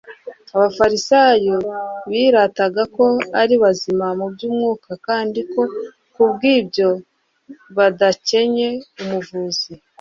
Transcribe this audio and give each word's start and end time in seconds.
Abafarisayo 0.55 1.55
birataga 2.09 2.83
ko 2.95 3.05
ari 3.41 3.55
bazima 3.63 4.07
mu 4.19 4.25
by'umwuka 4.33 4.91
kandi 5.07 5.39
ko 5.51 5.61
kubw' 6.13 6.47
ibyo, 6.57 6.89
badakencye 7.77 8.69
umuvuzi, 9.01 9.71